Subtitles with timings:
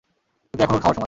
[0.53, 0.99] কিন্তু এখন ওর খাওয়ার সময়।